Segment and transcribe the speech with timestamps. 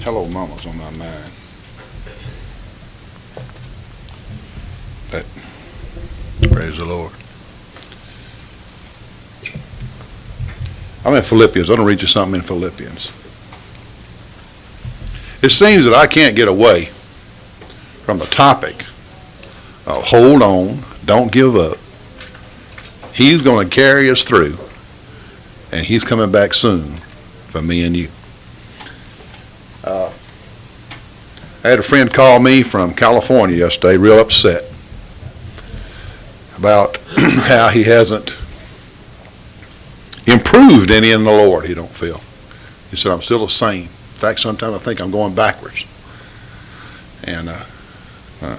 [0.00, 1.30] Hello, Mama's on my mind.
[5.10, 5.26] But,
[6.50, 7.12] praise the Lord.
[11.04, 11.68] I'm in Philippians.
[11.68, 13.10] I'm going to read you something in Philippians.
[15.42, 16.86] It seems that I can't get away
[18.04, 18.76] from the topic
[19.86, 21.76] of hold on, don't give up.
[23.14, 24.56] He's going to carry us through,
[25.70, 26.98] and he's coming back soon
[27.48, 28.08] for me and you.
[29.84, 30.12] Uh,
[31.64, 34.64] I had a friend call me from California yesterday, real upset
[36.56, 38.30] about how he hasn't
[40.26, 42.20] improved any in the Lord, he don't feel.
[42.90, 43.82] He said, I'm still the same.
[43.82, 45.84] In fact, sometimes I think I'm going backwards.
[47.24, 47.64] And uh,
[48.42, 48.58] uh,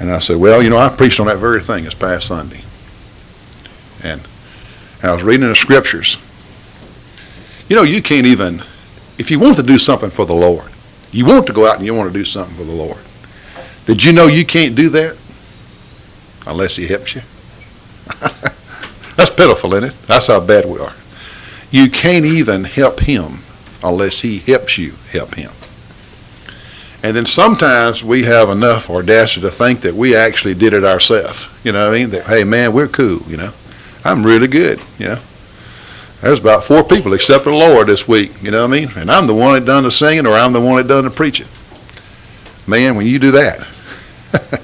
[0.00, 2.60] and I said, well, you know, I preached on that very thing this past Sunday.
[4.02, 4.20] And,
[5.00, 6.18] and I was reading the scriptures.
[7.72, 8.62] You know, you can't even,
[9.16, 10.70] if you want to do something for the Lord,
[11.10, 12.98] you want to go out and you want to do something for the Lord.
[13.86, 15.16] Did you know you can't do that
[16.46, 17.22] unless He helps you?
[19.16, 20.02] That's pitiful, isn't it?
[20.02, 20.92] That's how bad we are.
[21.70, 23.38] You can't even help Him
[23.82, 25.50] unless He helps you help Him.
[27.02, 31.48] And then sometimes we have enough audacity to think that we actually did it ourselves.
[31.64, 32.10] You know what I mean?
[32.10, 33.54] That, hey, man, we're cool, you know.
[34.04, 35.18] I'm really good, you know.
[36.22, 38.90] There's about four people except the Lord this week, you know what I mean?
[38.96, 41.10] And I'm the one that done the singing or I'm the one that done the
[41.10, 41.48] preaching.
[42.64, 43.66] Man, when you do that,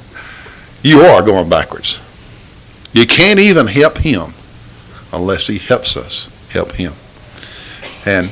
[0.84, 1.98] you are going backwards.
[2.92, 4.33] You can't even help him
[5.12, 6.92] unless he helps us help him.
[8.06, 8.31] And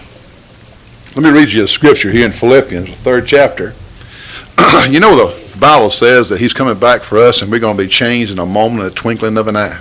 [1.17, 3.75] let me read you a scripture here in Philippians, the third chapter.
[4.89, 7.83] you know the Bible says that he's coming back for us and we're going to
[7.83, 9.81] be changed in a moment, a twinkling of an eye.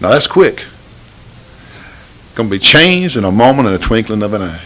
[0.00, 0.64] Now that's quick.
[2.38, 4.62] Going to be changed in a moment, in a twinkling of an eye.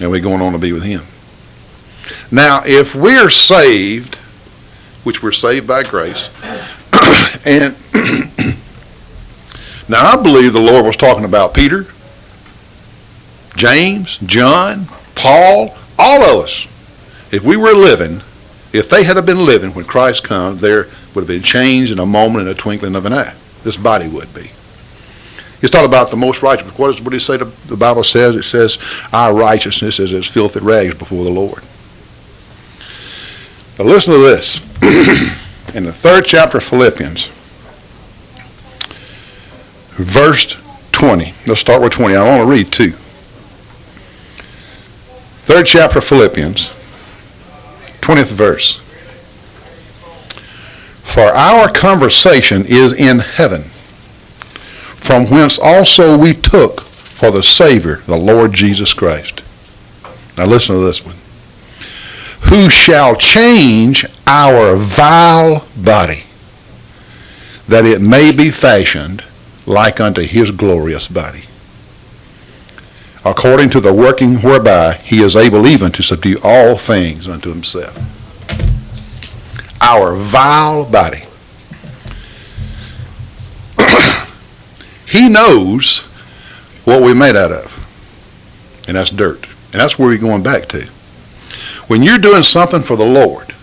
[0.00, 1.02] And we're going on to be with him.
[2.30, 4.14] Now, if we're saved,
[5.04, 6.30] which we're saved by grace,
[7.44, 7.76] and
[9.86, 11.84] now I believe the Lord was talking about Peter,
[13.54, 16.66] James, John, Paul, all of us
[17.30, 18.22] if we were living,
[18.72, 22.06] if they had been living when Christ comes, there would have been change in a
[22.06, 23.34] moment, in a twinkling of an eye.
[23.62, 24.50] This body would be.
[25.62, 26.76] It's not about the most righteous.
[26.76, 27.36] What does what does say?
[27.36, 28.78] The Bible says it says
[29.12, 31.62] our righteousness is as filthy rags before the Lord.
[33.78, 34.58] Now listen to this.
[35.74, 37.26] in the third chapter of Philippians,
[39.96, 40.56] verse
[40.92, 41.34] 20.
[41.46, 42.14] Let's start with 20.
[42.16, 42.92] I want to read two.
[45.44, 46.66] Third chapter of Philippians,
[48.00, 48.76] 20th verse.
[51.02, 53.64] For our conversation is in heaven,
[55.02, 59.42] from whence also we took for the Savior, the Lord Jesus Christ.
[60.36, 61.16] Now listen to this one.
[62.48, 66.24] Who shall change our vile body,
[67.68, 69.22] that it may be fashioned
[69.66, 71.44] like unto his glorious body
[73.24, 77.96] according to the working whereby he is able even to subdue all things unto himself.
[79.80, 81.24] Our vile body.
[85.12, 86.00] He knows
[86.84, 89.46] what we're made out of, and that's dirt.
[89.72, 90.84] And that's where we're going back to.
[91.86, 93.54] When you're doing something for the Lord,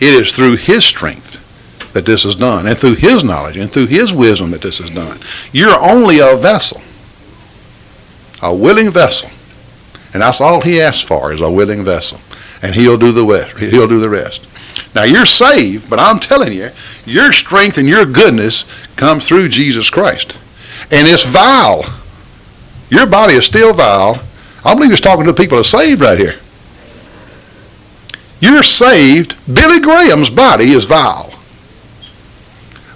[0.00, 3.86] it is through his strength that this is done, and through his knowledge and through
[3.86, 5.20] his wisdom that this is done.
[5.52, 6.80] You're only a vessel
[8.44, 9.30] a willing vessel.
[10.12, 12.20] And that's all he asks for is a willing vessel.
[12.62, 13.58] And he'll do the rest.
[13.58, 14.46] He'll do the rest.
[14.94, 16.70] Now you're saved, but I'm telling you,
[17.04, 18.64] your strength and your goodness
[18.96, 20.34] come through Jesus Christ.
[20.94, 21.84] And it's vile.
[22.88, 24.22] Your body is still vile.
[24.64, 26.36] I believe he's talking to people who are saved right here.
[28.38, 29.34] You're saved.
[29.52, 31.34] Billy Graham's body is vile.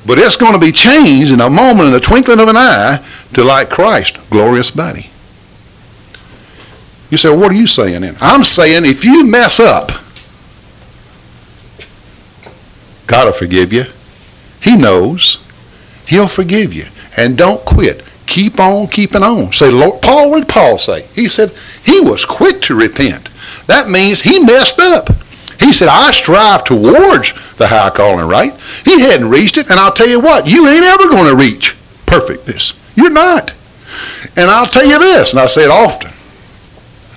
[0.07, 3.05] But it's going to be changed in a moment, in the twinkling of an eye,
[3.35, 5.11] to like Christ, glorious body.
[7.11, 8.17] You say, well, what are you saying then?
[8.21, 9.91] I'm saying if you mess up,
[13.09, 13.87] God will forgive you.
[14.63, 15.39] He knows.
[16.07, 16.87] He'll forgive you.
[17.19, 18.05] And don't quit.
[18.27, 19.53] Keep on keeping on.
[19.53, 21.03] Say, Lord, Paul, what did Paul say?
[21.15, 21.51] He said
[21.85, 23.29] he was quick to repent.
[23.67, 25.09] That means he messed up.
[25.59, 28.55] He said, I strive towards the high calling, right?
[28.85, 31.75] He hadn't reached it, and I'll tell you what, you ain't ever going to reach
[32.07, 32.75] perfectness.
[32.95, 33.53] You're not.
[34.37, 36.11] And I'll tell you this, and I say it often,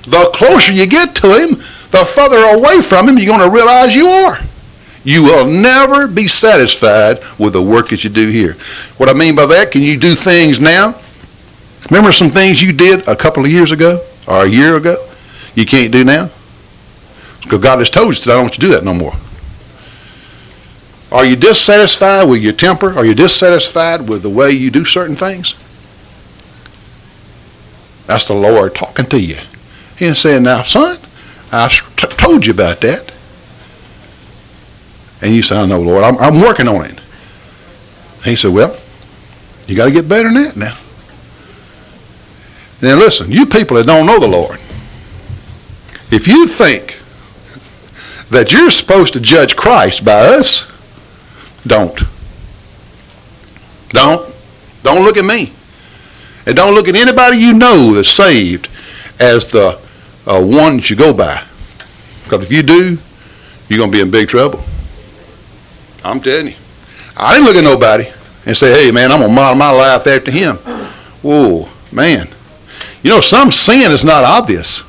[0.09, 1.50] the closer you get to him,
[1.92, 4.39] the further away from him you're going to realize you are.
[5.03, 8.53] You will never be satisfied with the work that you do here.
[8.98, 10.95] What I mean by that, can you do things now
[11.89, 15.07] Remember some things you did a couple of years ago or a year ago
[15.56, 16.30] you can't do now?
[17.44, 19.13] Because God has told you that I don't want you to do that no more.
[21.12, 22.97] Are you dissatisfied with your temper?
[22.97, 25.56] Are you dissatisfied with the way you do certain things?
[28.06, 29.38] That's the Lord talking to you.
[29.97, 30.97] He's saying, now, son,
[31.51, 33.10] I've t- told you about that.
[35.21, 37.00] And you say, I know, Lord, I'm, I'm working on it.
[38.23, 38.75] He said, well,
[39.68, 40.77] you got to get better than that now.
[42.81, 44.59] Now listen, you people that don't know the Lord,
[46.12, 46.97] if you think
[48.29, 50.69] that you're supposed to judge Christ by us,
[51.68, 52.00] don't.
[53.89, 54.33] Don't.
[54.83, 55.53] Don't look at me.
[56.47, 58.68] And don't look at anybody you know that's saved
[59.19, 59.79] as the
[60.25, 61.44] uh, one that you go by.
[62.23, 62.97] Because if you do,
[63.69, 64.63] you're going to be in big trouble.
[66.03, 66.56] I'm telling you.
[67.18, 68.12] I didn't look at nobody
[68.45, 70.57] and say, hey, man, I'm going to model my life after him.
[71.21, 72.27] Whoa, man.
[73.03, 74.83] You know, some sin is not obvious.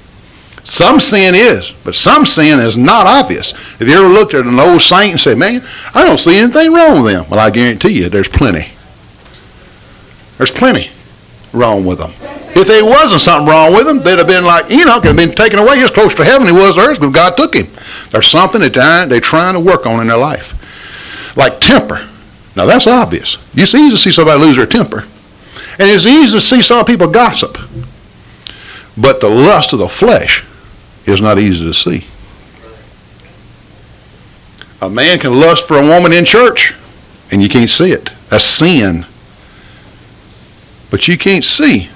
[0.64, 3.50] Some sin is, but some sin is not obvious.
[3.79, 5.62] Have you ever looked at an old saint and said, man,
[5.93, 7.29] I don't see anything wrong with them?
[7.29, 8.70] Well, I guarantee you there's plenty.
[10.38, 10.91] There's plenty
[11.53, 12.12] wrong with them.
[12.55, 15.35] If there wasn't something wrong with them, they'd have been like Enoch, could have been
[15.35, 15.76] taken away.
[15.76, 17.67] He was closer to heaven he was earth, but God took him.
[18.11, 20.62] There's something that they're trying to work on in their life.
[21.37, 22.06] Like temper.
[22.55, 23.38] Now, that's obvious.
[23.55, 25.05] It's easy to see somebody lose their temper.
[25.79, 27.56] And it's easy to see some people gossip.
[28.96, 30.44] But the lust of the flesh
[31.06, 32.06] is not easy to see.
[34.82, 36.75] A man can lust for a woman in church,
[37.31, 38.11] and you can't see it.
[38.29, 39.06] That's sin.
[40.90, 41.88] But you can't see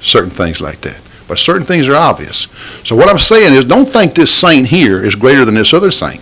[0.00, 1.00] certain things like that.
[1.26, 2.46] But certain things are obvious.
[2.84, 5.90] So what I'm saying is don't think this saint here is greater than this other
[5.90, 6.20] saint.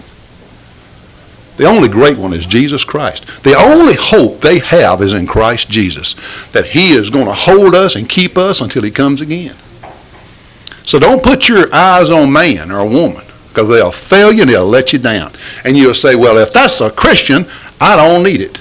[1.62, 3.24] The only great one is Jesus Christ.
[3.44, 6.16] The only hope they have is in Christ Jesus,
[6.50, 9.54] that he is going to hold us and keep us until he comes again.
[10.82, 14.50] So don't put your eyes on man or a woman because they'll fail you and
[14.50, 15.30] they'll let you down.
[15.64, 17.46] And you'll say, well, if that's a Christian,
[17.80, 18.56] I don't need it.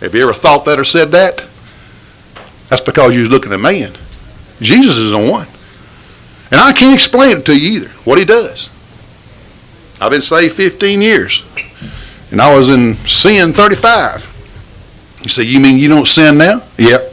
[0.00, 1.46] Have you ever thought that or said that?
[2.70, 3.92] That's because you're looking at man.
[4.62, 5.46] Jesus is the one.
[6.50, 8.70] And I can't explain it to you either, what he does.
[10.00, 11.42] I've been saved 15 years.
[12.30, 15.20] And I was in sin 35.
[15.22, 16.62] You say, you mean you don't sin now?
[16.76, 17.12] Yep.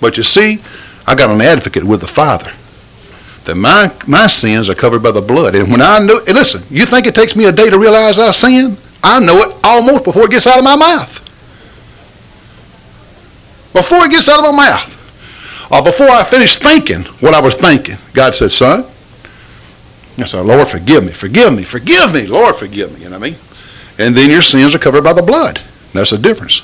[0.00, 0.60] But you see,
[1.06, 2.52] I got an advocate with the Father.
[3.44, 5.54] That my, my sins are covered by the blood.
[5.54, 8.30] And when I know, listen, you think it takes me a day to realize I
[8.32, 8.76] sin?
[9.02, 11.20] I know it almost before it gets out of my mouth.
[13.72, 14.92] Before it gets out of my mouth.
[15.70, 17.96] Or before I finish thinking what I was thinking.
[18.14, 18.84] God said, son,
[20.18, 23.04] I said, Lord, forgive me, forgive me, forgive me, Lord, forgive me.
[23.04, 23.38] You know what I mean?
[23.98, 25.60] And then your sins are covered by the blood.
[25.92, 26.62] That's the difference.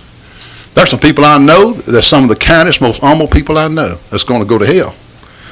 [0.75, 3.97] There's some people I know that's some of the kindest, most humble people I know
[4.11, 4.95] that's going to go to hell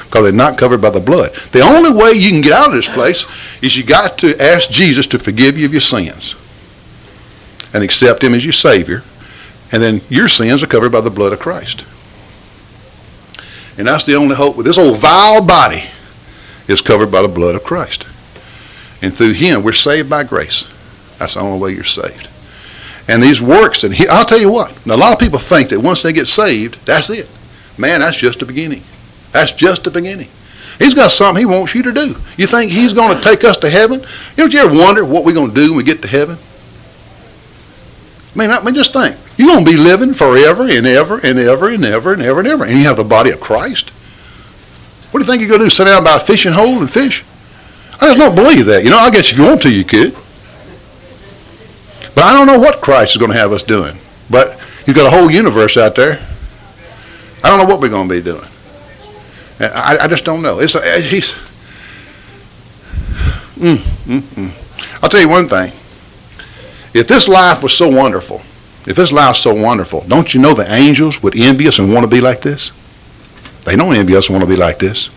[0.05, 1.33] because they're not covered by the blood.
[1.53, 3.27] The only way you can get out of this place
[3.63, 6.35] is you got to ask Jesus to forgive you of your sins
[7.73, 9.03] and accept him as your Savior.
[9.73, 11.85] And then your sins are covered by the blood of Christ.
[13.79, 14.57] And that's the only hope.
[14.57, 15.85] With this old vile body
[16.71, 18.05] is covered by the blood of Christ.
[19.03, 20.65] And through him, we're saved by grace.
[21.19, 22.29] That's the only way you're saved.
[23.09, 25.81] And these works, and he, I'll tell you what, a lot of people think that
[25.81, 27.29] once they get saved, that's it.
[27.77, 28.83] Man, that's just the beginning.
[29.33, 30.29] That's just the beginning.
[30.79, 32.17] He's got something he wants you to do.
[32.37, 34.01] You think he's going to take us to heaven?
[34.37, 36.39] You know, you ever wonder what we're going to do when we get to heaven?
[38.35, 39.17] I mean, I mean, just think.
[39.37, 42.49] You're going to be living forever and ever and ever and ever and ever and
[42.49, 42.65] ever.
[42.65, 43.91] And you have the body of Christ.
[45.11, 45.71] What do you think you're going to do?
[45.71, 47.25] Sit down by a fishing hole and fish?
[48.01, 48.85] I just don't believe that.
[48.85, 50.13] You know, I guess if you want to, you could.
[52.15, 53.97] But I don't know what Christ is going to have us doing.
[54.31, 56.25] But you've got a whole universe out there.
[57.43, 58.49] I don't know what we're going to be doing.
[59.61, 60.61] I, I just don't know.
[60.61, 61.33] It's a, he's.
[63.57, 65.03] Mm, mm, mm.
[65.03, 65.73] I'll tell you one thing.
[66.95, 68.43] If this life was so wonderful,
[68.87, 72.05] if this life's so wonderful, don't you know the angels would envy us and want
[72.05, 72.73] to be like this?
[73.71, 75.11] They don't envy us and want to be like this.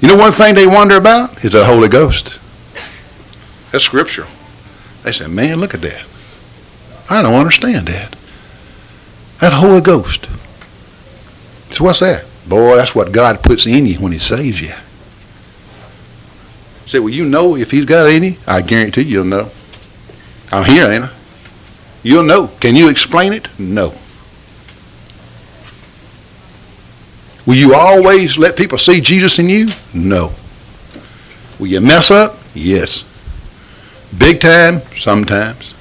[0.00, 2.40] You know one thing they wonder about is the Holy Ghost.
[3.70, 4.26] That's scriptural.
[5.04, 6.04] They say, man, look at that.
[7.08, 8.16] I don't understand that.
[9.38, 10.26] That Holy Ghost.
[11.70, 12.24] So what's that?
[12.48, 14.72] Boy, that's what God puts in you when he saves you.
[16.86, 18.38] Say, well, you know if he's got any?
[18.44, 19.52] I guarantee you'll know.
[20.50, 21.10] I'm here, ain't I?
[22.02, 22.48] You'll know.
[22.58, 23.46] Can you explain it?
[23.56, 23.94] No.
[27.50, 29.70] Will you always let people see Jesus in you?
[29.92, 30.32] No.
[31.58, 32.36] Will you mess up?
[32.54, 33.02] Yes.
[34.16, 34.78] Big time?
[34.96, 35.74] Sometimes.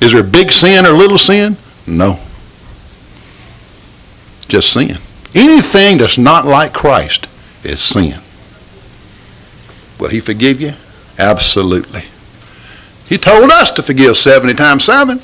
[0.00, 1.56] Is there a big sin or little sin?
[1.86, 2.18] No.
[4.48, 4.98] just sin.
[5.32, 7.28] Anything that's not like Christ
[7.62, 8.20] is sin.
[10.00, 10.72] Will he forgive you?
[11.20, 12.02] Absolutely.
[13.06, 15.20] He told us to forgive 70 times 7.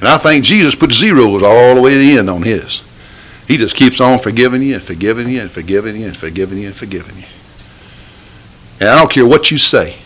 [0.00, 2.82] And I think Jesus put zeros all the way to the end on his.
[3.46, 6.68] He just keeps on forgiving you and forgiving you and forgiving you and forgiving you
[6.68, 7.26] and forgiving you.
[8.80, 9.96] And I don't care what you say.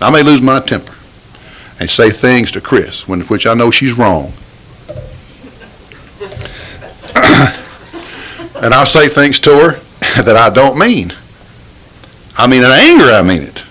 [0.00, 0.94] I may lose my temper
[1.80, 4.32] and say things to Chris, when, which I know she's wrong.
[8.56, 9.72] and I'll say things to her
[10.22, 11.12] that I don't mean.
[12.36, 13.62] I mean, in anger, I mean it.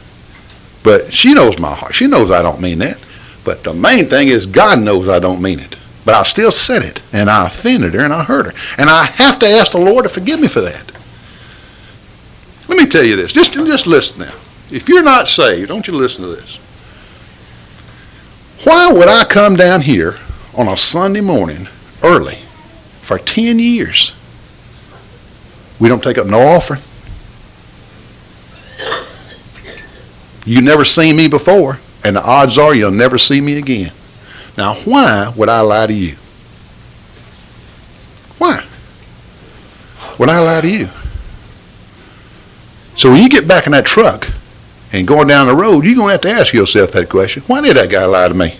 [0.83, 1.95] But she knows my heart.
[1.95, 2.97] She knows I don't mean that.
[3.49, 5.75] But the main thing is God knows I don't mean it.
[6.05, 8.53] But I still said it, and I offended her, and I hurt her.
[8.77, 10.91] And I have to ask the Lord to forgive me for that.
[12.67, 13.33] Let me tell you this.
[13.33, 14.35] Just, just listen now.
[14.69, 16.57] If you're not saved, don't you listen to this.
[18.65, 20.19] Why would I come down here
[20.55, 21.67] on a Sunday morning
[22.03, 22.37] early
[23.01, 24.13] for 10 years?
[25.79, 26.81] We don't take up no offering.
[30.45, 33.91] You never seen me before, and the odds are you'll never see me again.
[34.57, 36.15] Now, why would I lie to you?
[38.37, 38.65] Why
[40.17, 40.87] would I lie to you?
[42.97, 44.27] So when you get back in that truck
[44.91, 47.43] and going down the road, you're going to have to ask yourself that question.
[47.47, 48.57] Why did that guy lie to me?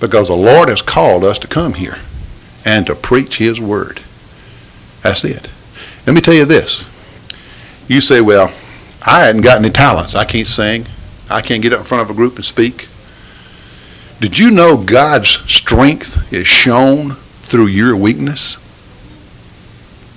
[0.00, 1.98] Because the Lord has called us to come here
[2.64, 4.00] and to preach his word.
[5.02, 5.48] That's it.
[6.06, 6.84] Let me tell you this.
[7.86, 8.52] You say, well,
[9.06, 10.14] I hadn't got any talents.
[10.14, 10.86] I can't sing.
[11.28, 12.88] I can't get up in front of a group and speak.
[14.20, 18.56] Did you know God's strength is shown through your weakness?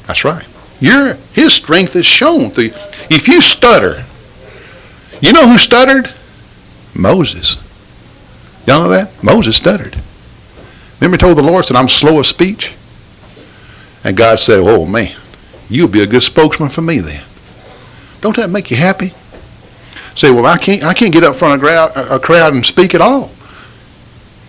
[0.05, 0.45] That's right.
[0.79, 2.71] Your his strength is shown through.
[3.09, 4.05] If you stutter,
[5.21, 6.13] you know who stuttered?
[6.93, 7.57] Moses.
[8.65, 9.23] Y'all know that?
[9.23, 9.97] Moses stuttered.
[10.99, 12.73] Remember, he told the Lord, said, "I'm slow of speech,"
[14.03, 15.15] and God said, "Oh man,
[15.69, 17.21] you'll be a good spokesman for me then."
[18.21, 19.13] Don't that make you happy?
[20.15, 22.65] Say, well, I can't, I can't get up front of a crowd, a crowd and
[22.65, 23.31] speak at all.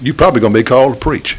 [0.01, 1.37] You're probably going to be called to preach.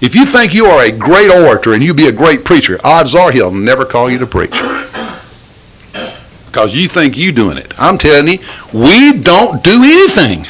[0.00, 3.14] If you think you are a great orator and you be a great preacher, odds
[3.14, 4.62] are he'll never call you to preach.
[6.46, 7.78] Because you think you're doing it.
[7.78, 8.38] I'm telling you,
[8.72, 10.46] we don't do anything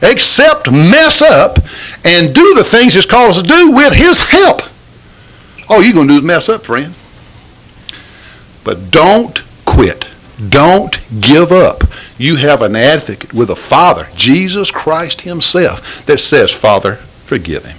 [0.00, 1.58] except mess up
[2.04, 4.62] and do the things he's called us to do with his help.
[5.68, 6.94] All you're going to do is mess up, friend.
[8.68, 10.04] But don't quit.
[10.50, 11.84] Don't give up.
[12.18, 17.78] You have an advocate with a Father, Jesus Christ himself, that says, Father, forgive him.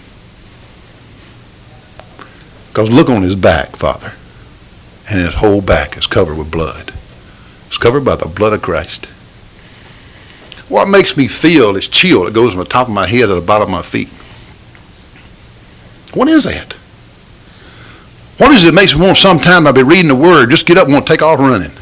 [2.70, 4.14] Because look on his back, Father.
[5.08, 6.92] And his whole back is covered with blood.
[7.68, 9.06] It's covered by the blood of Christ.
[10.70, 13.36] What makes me feel is chill that goes from the top of my head to
[13.36, 14.08] the bottom of my feet.
[16.16, 16.74] What is that?
[18.40, 20.78] What is it that makes me want sometime I'll be reading the Word, just get
[20.78, 21.74] up and want to take off running?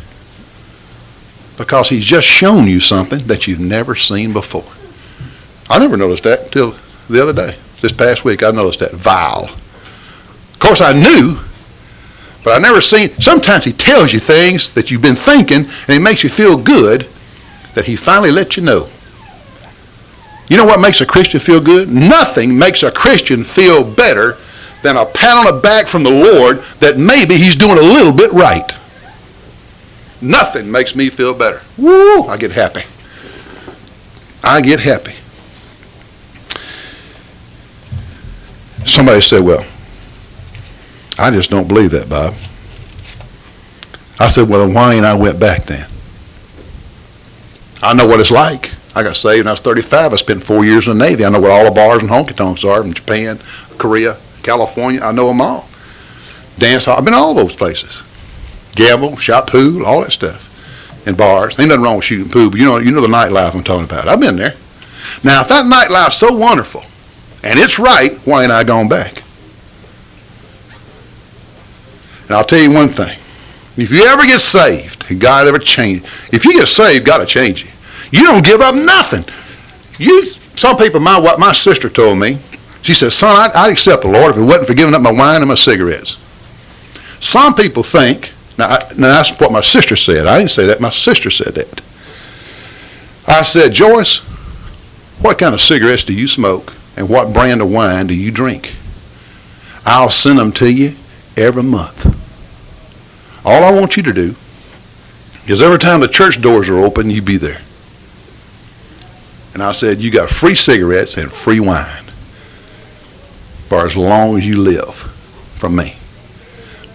[1.56, 4.66] Because he's just shown you something that you've never seen before.
[5.70, 6.76] I never noticed that until
[7.12, 7.56] the other day.
[7.82, 9.44] This past week I noticed that vile.
[9.44, 11.40] Of course I knew,
[12.44, 16.00] but I never seen sometimes he tells you things that you've been thinking and he
[16.00, 17.08] makes you feel good
[17.76, 18.90] that he finally let you know.
[20.48, 21.88] You know what makes a Christian feel good?
[21.88, 24.38] Nothing makes a Christian feel better
[24.84, 28.14] than a pat on the back from the Lord that maybe he's doing a little
[28.14, 28.72] bit right.
[30.22, 31.62] Nothing makes me feel better.
[31.78, 32.24] Woo!
[32.24, 32.82] I get happy.
[34.44, 35.14] I get happy.
[38.86, 39.66] Somebody said, well,
[41.20, 42.34] I just don't believe that, Bob.
[44.20, 45.88] I said, well, why ain't I went back then?
[47.82, 48.72] I know what it's like.
[48.96, 50.14] I got saved when I was 35.
[50.14, 51.24] I spent four years in the Navy.
[51.24, 53.40] I know what all the bars and honky tonks are in Japan,
[53.78, 55.02] Korea, California.
[55.02, 55.68] I know them all.
[56.58, 56.98] Dance hall.
[56.98, 58.02] I've been all those places.
[58.76, 60.46] Gavel, shot pool, all that stuff.
[61.06, 61.60] And bars.
[61.60, 63.86] Ain't nothing wrong with shooting pool, but you know, you know the nightlife I'm talking
[63.86, 64.08] about.
[64.08, 64.56] I've been there.
[65.24, 66.84] Now, if that nightlife's so wonderful,
[67.44, 69.22] and it's right, why ain't I gone back?
[72.24, 73.18] And I'll tell you one thing.
[73.78, 76.04] If you ever get saved, God ever change.
[76.32, 77.70] If you get saved, God will change you.
[78.12, 79.26] You don't give up nothing.
[80.00, 80.26] You,
[80.56, 82.38] some people, my my sister told me,
[82.88, 85.12] she says, son, I'd, I'd accept the Lord if it wasn't for giving up my
[85.12, 86.16] wine and my cigarettes.
[87.20, 90.26] Some people think, now, I, now that's what my sister said.
[90.26, 90.80] I didn't say that.
[90.80, 91.82] My sister said that.
[93.28, 94.20] I said, Joyce,
[95.20, 98.74] what kind of cigarettes do you smoke and what brand of wine do you drink?
[99.86, 100.94] I'll send them to you
[101.36, 102.06] every month.
[103.44, 104.34] All I want you to do
[105.46, 107.60] is every time the church doors are open, you be there.
[109.54, 112.07] And I said, you got free cigarettes and free wine.
[113.68, 114.96] For as long as you live
[115.56, 115.96] from me.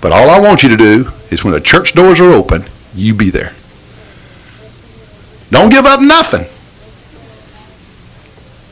[0.01, 2.65] But all I want you to do is when the church doors are open,
[2.95, 3.53] you be there.
[5.51, 6.47] Don't give up nothing.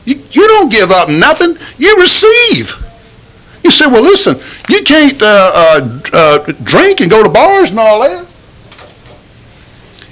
[0.03, 1.57] You, you don't give up nothing.
[1.77, 2.75] You receive.
[3.63, 7.79] You say, well, listen, you can't uh, uh, uh, drink and go to bars and
[7.79, 8.25] all that.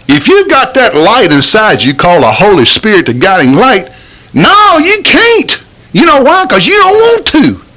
[0.07, 3.91] If you've got that light inside you called the Holy Spirit, the guiding light,
[4.33, 5.61] no, you can't.
[5.91, 6.45] You know why?
[6.45, 7.68] Because you don't want to.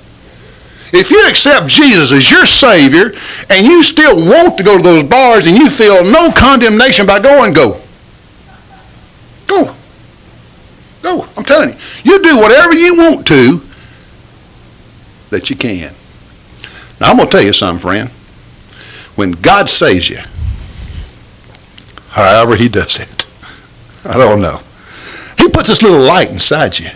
[0.92, 3.12] If you accept Jesus as your Savior
[3.48, 7.18] and you still want to go to those bars and you feel no condemnation by
[7.18, 7.80] going, go.
[9.46, 9.74] Go.
[11.02, 11.26] Go.
[11.36, 11.76] I'm telling you.
[12.04, 13.62] You do whatever you want to
[15.30, 15.94] that you can.
[17.00, 18.10] Now, I'm going to tell you something, friend.
[19.16, 20.20] When God saves you,
[22.10, 23.24] however he does it,
[24.04, 24.60] I don't know.
[25.38, 26.90] He puts this little light inside you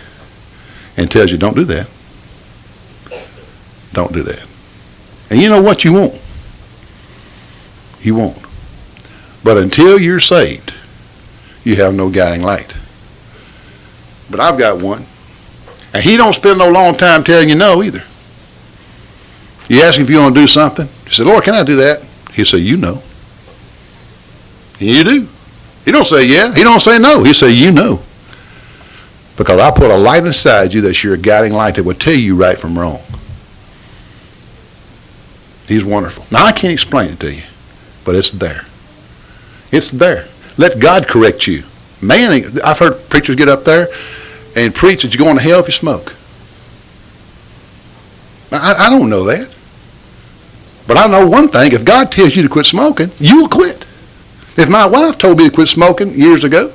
[0.95, 1.87] and tells you, don't do that.
[3.97, 4.45] Don't do that.
[5.31, 6.21] And you know what you won't?
[7.99, 8.37] You won't.
[9.43, 10.71] But until you're saved,
[11.63, 12.71] you have no guiding light.
[14.29, 15.03] But I've got one.
[15.95, 18.03] And he don't spend no long time telling you no either.
[19.67, 20.87] You ask him if you want to do something.
[21.05, 22.03] You say, Lord, can I do that?
[22.33, 23.01] He say, you know.
[24.79, 25.27] And you do.
[25.85, 26.53] He don't say yeah.
[26.53, 27.23] He don't say no.
[27.23, 27.99] He say, you know.
[29.37, 32.35] Because I put a light inside you that's your guiding light that will tell you
[32.35, 33.01] right from wrong.
[35.67, 36.25] He's wonderful.
[36.31, 37.43] Now, I can't explain it to you,
[38.05, 38.65] but it's there.
[39.71, 40.27] It's there.
[40.57, 41.63] Let God correct you.
[42.01, 43.87] Man, I've heard preachers get up there
[44.55, 46.13] and preach that you're going to hell if you smoke.
[48.51, 49.53] I, I don't know that.
[50.87, 51.73] But I know one thing.
[51.73, 53.83] If God tells you to quit smoking, you'll quit.
[54.55, 56.71] If my wife told me to quit smoking years ago,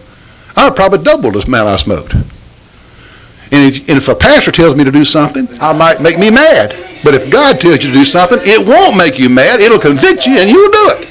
[0.54, 2.14] I would probably double the amount I smoked.
[2.14, 6.30] And if, and if a pastor tells me to do something, I might make me
[6.30, 6.91] mad.
[7.04, 9.60] But if God tells you to do something, it won't make you mad.
[9.60, 11.08] It'll convict you and you'll do it.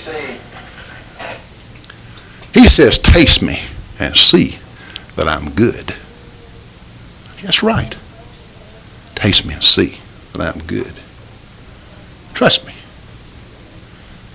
[2.54, 3.62] He says, taste me
[4.00, 4.58] and see
[5.16, 5.94] that I'm good.
[7.44, 7.96] That's right.
[9.16, 9.98] Taste me and see
[10.34, 10.94] that I'm good.
[12.34, 12.74] Trust me.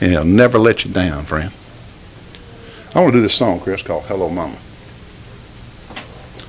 [0.01, 1.53] And he'll never let you down, friend.
[2.95, 4.57] I want to do this song, Chris, called Hello Mama.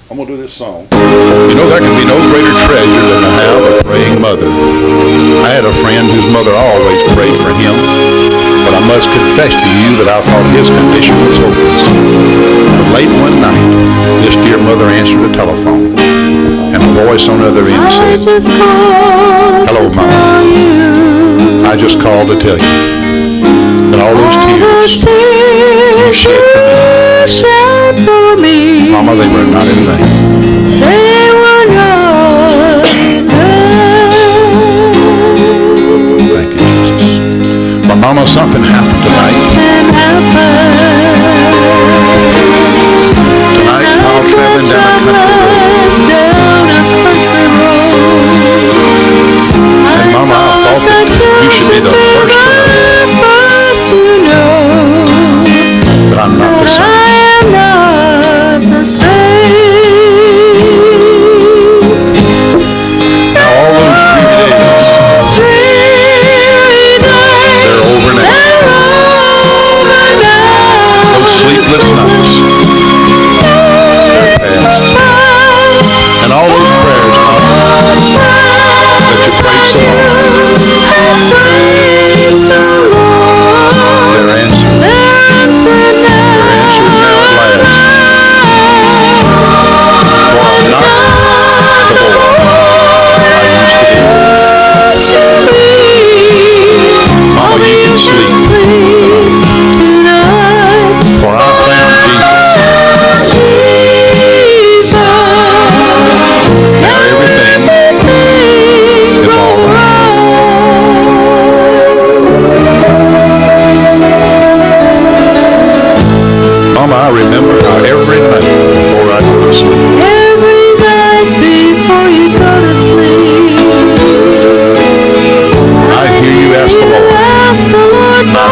[0.07, 0.87] I'm going to do this song.
[0.87, 4.47] You know, there can be no greater treasure than to have a praying mother.
[5.43, 7.75] I had a friend whose mother always prayed for him,
[8.63, 11.83] but I must confess to you that I thought his condition was hopeless.
[12.71, 13.59] But late one night,
[14.23, 15.91] this dear mother answered the telephone,
[16.71, 18.47] and a voice on the other end said,
[19.67, 21.67] Hello, Mama.
[21.67, 22.79] I just called to tell you
[23.91, 27.56] that all those tears you shed for me,
[28.05, 30.05] Mama, they were not in vain.
[30.81, 32.85] They were not
[36.33, 37.13] Thank you, Jesus.
[37.87, 39.37] But Mama, something happened tonight.
[39.49, 40.77] Something happened.
[43.55, 45.36] Tonight, while traveling down country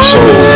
[0.08, 0.55] 是